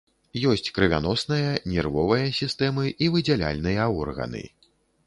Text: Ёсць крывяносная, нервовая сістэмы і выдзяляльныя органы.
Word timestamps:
Ёсць 0.51 0.69
крывяносная, 0.77 1.51
нервовая 1.75 2.25
сістэмы 2.41 2.85
і 2.89 3.05
выдзяляльныя 3.19 3.91
органы. 4.03 4.43